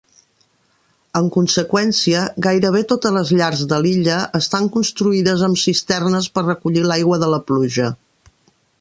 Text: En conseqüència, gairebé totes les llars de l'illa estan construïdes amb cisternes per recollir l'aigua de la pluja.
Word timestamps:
En 1.19 1.27
conseqüència, 1.35 2.23
gairebé 2.47 2.81
totes 2.93 3.15
les 3.19 3.33
llars 3.41 3.63
de 3.75 3.81
l'illa 3.85 4.17
estan 4.41 4.73
construïdes 4.79 5.47
amb 5.51 5.63
cisternes 5.67 6.33
per 6.39 6.49
recollir 6.49 6.89
l'aigua 6.91 7.25
de 7.27 7.35
la 7.37 7.45
pluja. 7.51 7.97